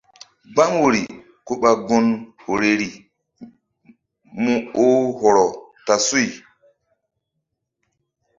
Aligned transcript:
Gbam 0.53 0.71
woyri 0.81 1.03
ku 1.45 1.53
ɓa 1.61 1.71
gun 1.87 2.07
horeri 2.43 2.89
mu 4.41 4.53
oh 4.83 5.01
hɔrɔ 5.19 5.45
ta 5.85 5.95
suy. 6.07 6.27